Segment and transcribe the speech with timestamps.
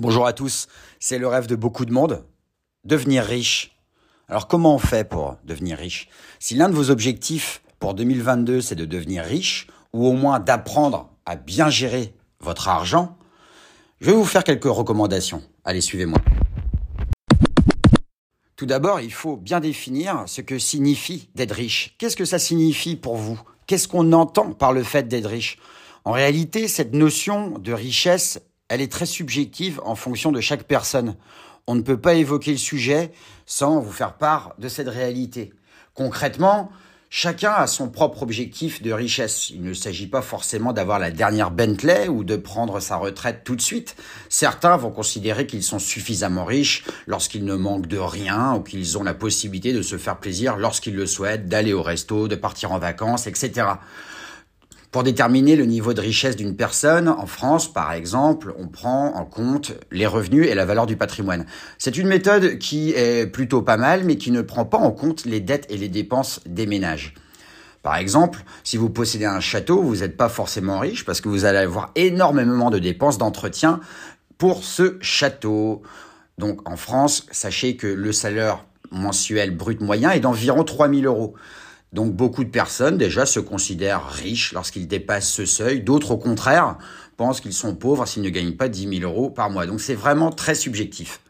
[0.00, 0.68] Bonjour à tous,
[1.00, 2.24] c'est le rêve de beaucoup de monde,
[2.84, 3.76] devenir riche.
[4.28, 6.08] Alors comment on fait pour devenir riche?
[6.38, 11.10] Si l'un de vos objectifs pour 2022 c'est de devenir riche, ou au moins d'apprendre
[11.26, 13.18] à bien gérer votre argent,
[14.00, 15.42] je vais vous faire quelques recommandations.
[15.64, 16.20] Allez, suivez-moi.
[18.54, 21.96] Tout d'abord, il faut bien définir ce que signifie d'être riche.
[21.98, 23.40] Qu'est-ce que ça signifie pour vous?
[23.66, 25.58] Qu'est-ce qu'on entend par le fait d'être riche?
[26.04, 31.16] En réalité, cette notion de richesse, elle est très subjective en fonction de chaque personne.
[31.66, 33.12] On ne peut pas évoquer le sujet
[33.46, 35.52] sans vous faire part de cette réalité.
[35.94, 36.70] Concrètement,
[37.10, 39.50] chacun a son propre objectif de richesse.
[39.50, 43.56] Il ne s'agit pas forcément d'avoir la dernière Bentley ou de prendre sa retraite tout
[43.56, 43.96] de suite.
[44.28, 49.02] Certains vont considérer qu'ils sont suffisamment riches lorsqu'ils ne manquent de rien ou qu'ils ont
[49.02, 52.78] la possibilité de se faire plaisir lorsqu'ils le souhaitent, d'aller au resto, de partir en
[52.78, 53.66] vacances, etc.
[54.90, 59.26] Pour déterminer le niveau de richesse d'une personne, en France par exemple, on prend en
[59.26, 61.44] compte les revenus et la valeur du patrimoine.
[61.76, 65.26] C'est une méthode qui est plutôt pas mal, mais qui ne prend pas en compte
[65.26, 67.12] les dettes et les dépenses des ménages.
[67.82, 71.44] Par exemple, si vous possédez un château, vous n'êtes pas forcément riche parce que vous
[71.44, 73.80] allez avoir énormément de dépenses d'entretien
[74.38, 75.82] pour ce château.
[76.38, 81.34] Donc en France, sachez que le salaire mensuel brut moyen est d'environ 3000 euros.
[81.92, 85.80] Donc beaucoup de personnes déjà se considèrent riches lorsqu'ils dépassent ce seuil.
[85.80, 86.76] D'autres au contraire
[87.16, 89.66] pensent qu'ils sont pauvres s'ils ne gagnent pas 10 000 euros par mois.
[89.66, 91.20] Donc c'est vraiment très subjectif.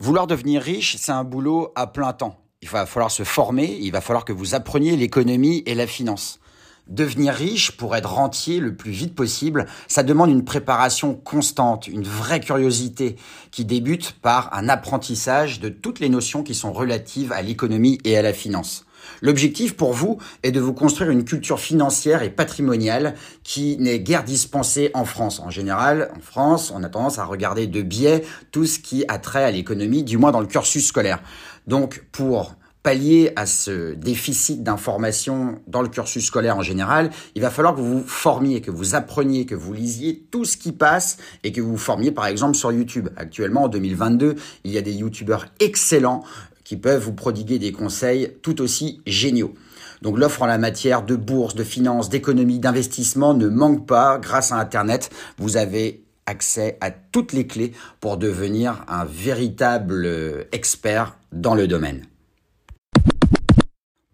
[0.00, 2.40] Vouloir devenir riche, c'est un boulot à plein temps.
[2.62, 6.40] Il va falloir se former, il va falloir que vous appreniez l'économie et la finance.
[6.88, 12.02] Devenir riche pour être rentier le plus vite possible, ça demande une préparation constante, une
[12.02, 13.16] vraie curiosité
[13.50, 18.16] qui débute par un apprentissage de toutes les notions qui sont relatives à l'économie et
[18.16, 18.86] à la finance.
[19.20, 24.24] L'objectif pour vous est de vous construire une culture financière et patrimoniale qui n'est guère
[24.24, 25.40] dispensée en France.
[25.40, 29.18] En général, en France, on a tendance à regarder de biais tout ce qui a
[29.18, 31.20] trait à l'économie, du moins dans le cursus scolaire.
[31.66, 37.50] Donc, pour pallier à ce déficit d'information dans le cursus scolaire en général, il va
[37.50, 41.18] falloir que vous vous formiez, que vous appreniez, que vous lisiez tout ce qui passe
[41.44, 43.08] et que vous vous formiez par exemple sur YouTube.
[43.16, 46.22] Actuellement, en 2022, il y a des YouTubeurs excellents
[46.64, 49.54] qui peuvent vous prodiguer des conseils tout aussi géniaux.
[50.02, 54.18] Donc l'offre en la matière de bourse, de finance, d'économie, d'investissement ne manque pas.
[54.18, 61.16] Grâce à Internet, vous avez accès à toutes les clés pour devenir un véritable expert
[61.32, 62.04] dans le domaine.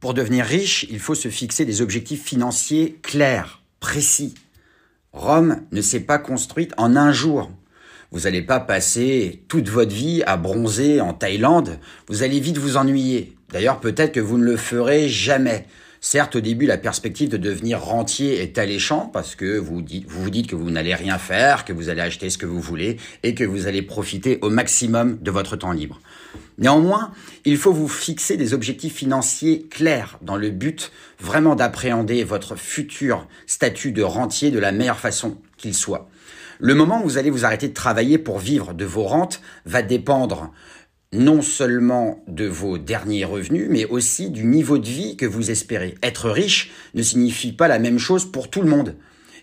[0.05, 4.35] Pour devenir riche, il faut se fixer des objectifs financiers clairs, précis.
[5.15, 7.51] Rome ne s'est pas construite en un jour.
[8.11, 11.79] Vous n'allez pas passer toute votre vie à bronzer en Thaïlande,
[12.09, 13.35] vous allez vite vous ennuyer.
[13.51, 15.65] D'ailleurs, peut-être que vous ne le ferez jamais.
[16.03, 20.47] Certes, au début, la perspective de devenir rentier est alléchant parce que vous vous dites
[20.47, 23.45] que vous n'allez rien faire, que vous allez acheter ce que vous voulez et que
[23.45, 25.99] vous allez profiter au maximum de votre temps libre.
[26.59, 27.13] Néanmoins,
[27.45, 33.27] il faut vous fixer des objectifs financiers clairs dans le but vraiment d'appréhender votre futur
[33.47, 36.09] statut de rentier de la meilleure façon qu'il soit.
[36.61, 39.83] Le moment où vous allez vous arrêter de travailler pour vivre de vos rentes va
[39.83, 40.53] dépendre
[41.13, 45.95] non seulement de vos derniers revenus, mais aussi du niveau de vie que vous espérez.
[46.03, 48.97] Être riche ne signifie pas la même chose pour tout le monde.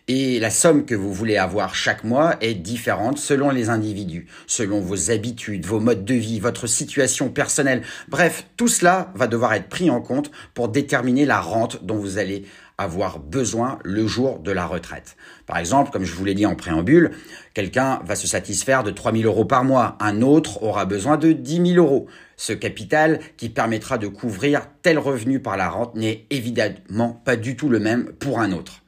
[0.07, 4.79] Et la somme que vous voulez avoir chaque mois est différente selon les individus, selon
[4.79, 7.83] vos habitudes, vos modes de vie, votre situation personnelle.
[8.09, 12.17] Bref, tout cela va devoir être pris en compte pour déterminer la rente dont vous
[12.17, 12.45] allez
[12.81, 15.15] avoir besoin le jour de la retraite.
[15.45, 17.11] Par exemple, comme je vous l'ai dit en préambule,
[17.53, 21.31] quelqu'un va se satisfaire de 3 000 euros par mois, un autre aura besoin de
[21.31, 22.07] 10 000 euros.
[22.37, 27.55] Ce capital qui permettra de couvrir tel revenu par la rente n'est évidemment pas du
[27.55, 28.80] tout le même pour un autre.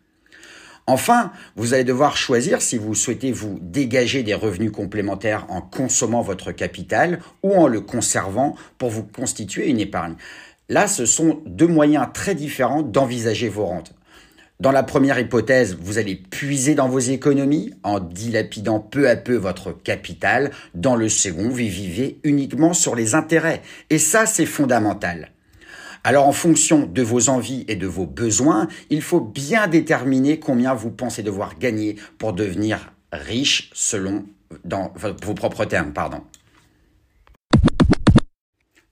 [0.85, 6.21] Enfin, vous allez devoir choisir si vous souhaitez vous dégager des revenus complémentaires en consommant
[6.21, 10.15] votre capital ou en le conservant pour vous constituer une épargne.
[10.69, 13.93] Là, ce sont deux moyens très différents d'envisager vos rentes.
[14.59, 19.35] Dans la première hypothèse, vous allez puiser dans vos économies en dilapidant peu à peu
[19.35, 20.51] votre capital.
[20.73, 23.61] Dans le second, vous vivez uniquement sur les intérêts.
[23.89, 25.32] Et ça, c'est fondamental.
[26.05, 30.73] Alors en fonction de vos envies et de vos besoins, il faut bien déterminer combien
[30.73, 34.25] vous pensez devoir gagner pour devenir riche selon
[35.23, 36.21] vos propres termes, pardon.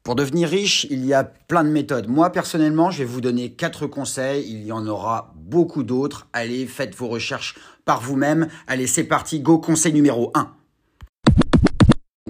[0.04, 2.08] Pour devenir riche, il y a plein de méthodes.
[2.08, 4.46] Moi, personnellement, je vais vous donner quatre conseils.
[4.50, 6.28] Il y en aura beaucoup d'autres.
[6.34, 7.56] Allez, faites vos recherches
[7.86, 8.48] par vous-même.
[8.66, 9.42] Allez, c'est parti.
[9.42, 10.52] Go, conseil numéro 1.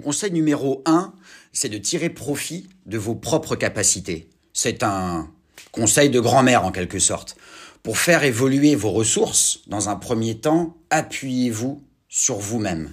[0.03, 1.13] Conseil numéro 1,
[1.53, 4.27] c'est de tirer profit de vos propres capacités.
[4.53, 5.29] C'est un
[5.71, 7.35] conseil de grand-mère en quelque sorte.
[7.83, 12.91] Pour faire évoluer vos ressources, dans un premier temps, appuyez-vous sur vous-même.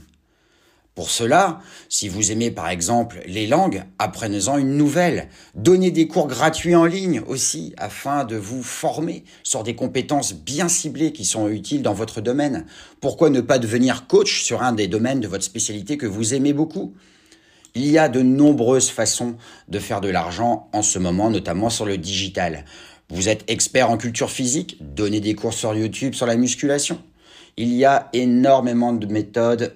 [0.94, 5.28] Pour cela, si vous aimez par exemple les langues, apprenez-en une nouvelle.
[5.54, 10.68] Donnez des cours gratuits en ligne aussi afin de vous former sur des compétences bien
[10.68, 12.66] ciblées qui sont utiles dans votre domaine.
[13.00, 16.52] Pourquoi ne pas devenir coach sur un des domaines de votre spécialité que vous aimez
[16.52, 16.94] beaucoup?
[17.78, 19.36] Il y a de nombreuses façons
[19.68, 22.64] de faire de l'argent en ce moment, notamment sur le digital.
[23.08, 27.00] Vous êtes expert en culture physique, donnez des cours sur YouTube sur la musculation.
[27.56, 29.74] Il y a énormément de méthodes,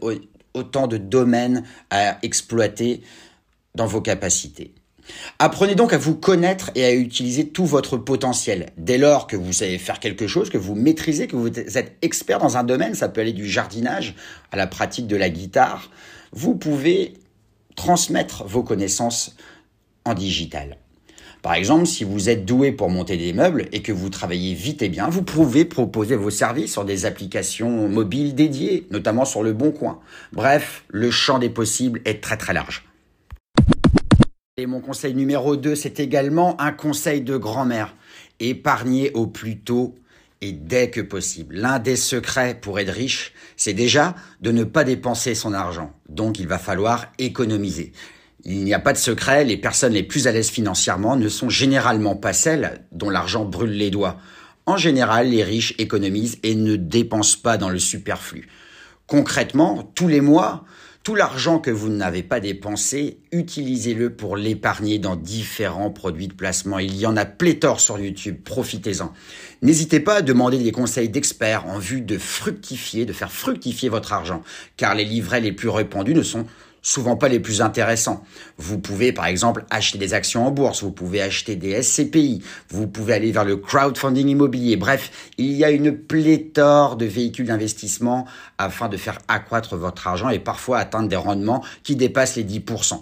[0.53, 3.03] autant de domaines à exploiter
[3.77, 4.75] dans vos capacités.
[5.39, 8.71] Apprenez donc à vous connaître et à utiliser tout votre potentiel.
[8.79, 12.41] Dès lors que vous savez faire quelque chose, que vous maîtrisez, que vous êtes expert
[12.41, 14.17] dans un domaine, ça peut aller du jardinage
[14.51, 15.89] à la pratique de la guitare,
[16.33, 17.15] vous pouvez
[17.75, 19.37] transmettre vos connaissances
[20.05, 20.79] en digital.
[21.43, 24.81] Par exemple, si vous êtes doué pour monter des meubles et que vous travaillez vite
[24.81, 29.53] et bien, vous pouvez proposer vos services sur des applications mobiles dédiées, notamment sur le
[29.53, 29.99] Bon Coin.
[30.33, 32.85] Bref, le champ des possibles est très très large.
[34.57, 37.97] Et mon conseil numéro 2, c'est également un conseil de grand-mère.
[38.39, 39.97] Épargnez au plus tôt
[40.43, 41.57] et dès que possible.
[41.57, 45.95] L'un des secrets pour être riche, c'est déjà de ne pas dépenser son argent.
[46.09, 47.93] Donc il va falloir économiser.
[48.45, 51.49] Il n'y a pas de secret, les personnes les plus à l'aise financièrement ne sont
[51.49, 54.19] généralement pas celles dont l'argent brûle les doigts.
[54.67, 58.49] En général, les riches économisent et ne dépensent pas dans le superflu.
[59.07, 60.65] Concrètement, tous les mois,
[61.03, 66.79] tout l'argent que vous n'avez pas dépensé, utilisez-le pour l'épargner dans différents produits de placement.
[66.79, 69.13] Il y en a pléthore sur YouTube, profitez-en.
[69.63, 74.13] N'hésitez pas à demander des conseils d'experts en vue de fructifier, de faire fructifier votre
[74.13, 74.43] argent,
[74.77, 76.47] car les livrets les plus répandus ne sont
[76.83, 78.25] souvent pas les plus intéressants.
[78.59, 82.89] Vous pouvez par exemple acheter des actions en bourse, vous pouvez acheter des SCPI, vous
[82.89, 84.77] pouvez aller vers le crowdfunding immobilier.
[84.77, 88.27] Bref, il y a une pléthore de véhicules d'investissement
[88.59, 93.01] afin de faire accroître votre argent et parfois atteindre des rendements qui dépassent les 10%.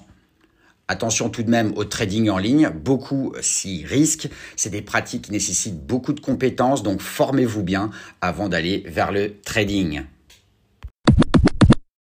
[0.89, 4.29] Attention tout de même au trading en ligne, beaucoup s'y risquent.
[4.57, 7.91] C'est des pratiques qui nécessitent beaucoup de compétences, donc formez-vous bien
[8.21, 10.03] avant d'aller vers le trading.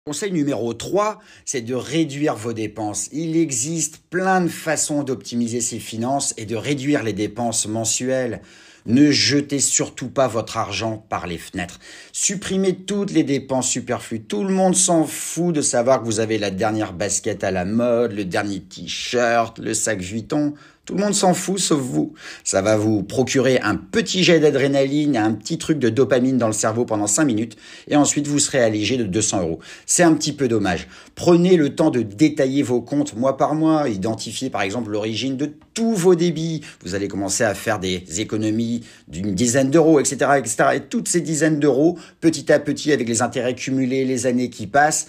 [0.10, 3.10] Conseil numéro 3, c'est de réduire vos dépenses.
[3.12, 8.42] Il existe plein de façons d'optimiser ses finances et de réduire les dépenses mensuelles.
[8.88, 11.80] Ne jetez surtout pas votre argent par les fenêtres.
[12.12, 14.24] Supprimez toutes les dépenses superflues.
[14.24, 17.64] Tout le monde s'en fout de savoir que vous avez la dernière basket à la
[17.64, 20.56] mode, le dernier t-shirt, le sac Vuitton.
[20.90, 22.16] Tout le monde s'en fout sauf vous.
[22.44, 26.54] Ça va vous procurer un petit jet d'adrénaline, un petit truc de dopamine dans le
[26.54, 27.58] cerveau pendant 5 minutes
[27.88, 29.60] et ensuite vous serez allégé de 200 euros.
[29.86, 30.88] C'est un petit peu dommage.
[31.14, 35.52] Prenez le temps de détailler vos comptes mois par mois, identifiez par exemple l'origine de
[35.76, 36.62] tous vos débits.
[36.84, 40.56] Vous allez commencer à faire des économies d'une dizaine d'euros, etc., etc.
[40.74, 44.66] Et toutes ces dizaines d'euros, petit à petit, avec les intérêts cumulés, les années qui
[44.66, 45.06] passent,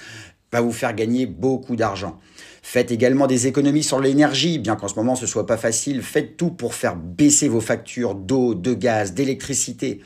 [0.52, 2.18] va vous faire gagner beaucoup d'argent.
[2.62, 6.02] Faites également des économies sur l'énergie, bien qu'en ce moment ce soit pas facile.
[6.02, 10.00] Faites tout pour faire baisser vos factures d'eau, de gaz, d'électricité.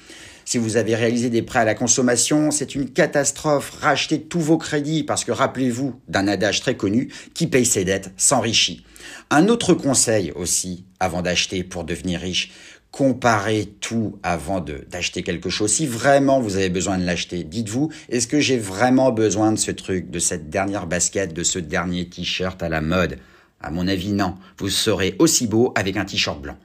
[0.44, 3.70] Si vous avez réalisé des prêts à la consommation, c'est une catastrophe.
[3.80, 8.12] Rachetez tous vos crédits parce que rappelez-vous d'un adage très connu, qui paye ses dettes
[8.16, 8.84] s'enrichit.
[9.30, 12.52] Un autre conseil aussi, avant d'acheter pour devenir riche,
[12.94, 15.73] comparez tout avant d'acheter quelque chose.
[15.73, 19.72] Si vraiment vous avez besoin de l'acheter, dites-vous, est-ce que j'ai vraiment besoin de ce
[19.72, 23.19] truc, de cette dernière basket, de ce dernier t-shirt à la mode?
[23.60, 24.36] À mon avis, non.
[24.58, 26.56] Vous serez aussi beau avec un t-shirt blanc.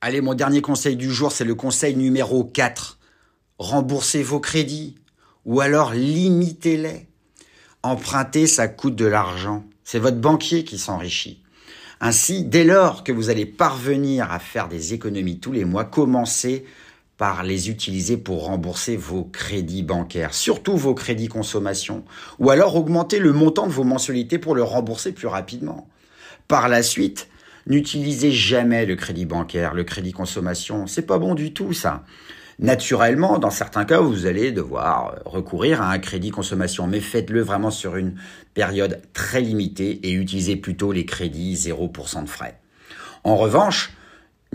[0.00, 2.98] Allez, mon dernier conseil du jour, c'est le conseil numéro 4.
[3.58, 4.94] Remboursez vos crédits
[5.44, 7.08] ou alors limitez-les.
[7.82, 9.66] Emprunter, ça coûte de l'argent.
[9.84, 11.43] C'est votre banquier qui s'enrichit.
[12.06, 16.66] Ainsi, dès lors que vous allez parvenir à faire des économies tous les mois, commencez
[17.16, 22.04] par les utiliser pour rembourser vos crédits bancaires, surtout vos crédits consommation,
[22.38, 25.88] ou alors augmenter le montant de vos mensualités pour le rembourser plus rapidement.
[26.46, 27.28] Par la suite,
[27.68, 32.04] n'utilisez jamais le crédit bancaire, le crédit consommation, c'est pas bon du tout ça.
[32.58, 37.70] Naturellement, dans certains cas, vous allez devoir recourir à un crédit consommation, mais faites-le vraiment
[37.70, 38.14] sur une
[38.54, 42.60] période très limitée et utilisez plutôt les crédits 0% de frais.
[43.24, 43.92] En revanche,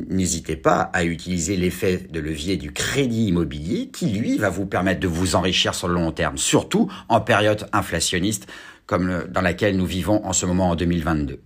[0.07, 5.01] n'hésitez pas à utiliser l'effet de levier du crédit immobilier qui, lui, va vous permettre
[5.01, 8.47] de vous enrichir sur le long terme, surtout en période inflationniste
[8.85, 11.41] comme dans laquelle nous vivons en ce moment en 2022.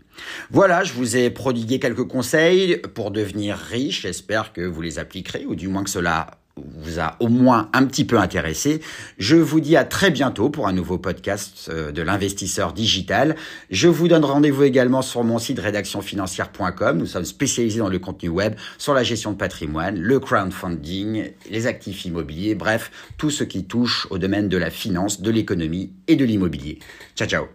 [0.51, 4.03] Voilà, je vous ai prodigué quelques conseils pour devenir riche.
[4.03, 7.85] J'espère que vous les appliquerez ou du moins que cela vous a au moins un
[7.85, 8.81] petit peu intéressé.
[9.17, 13.35] Je vous dis à très bientôt pour un nouveau podcast euh, de l'investisseur digital.
[13.69, 16.97] Je vous donne rendez-vous également sur mon site rédactionfinancière.com.
[16.97, 21.67] Nous sommes spécialisés dans le contenu web, sur la gestion de patrimoine, le crowdfunding, les
[21.67, 26.15] actifs immobiliers, bref, tout ce qui touche au domaine de la finance, de l'économie et
[26.15, 26.79] de l'immobilier.
[27.15, 27.47] Ciao ciao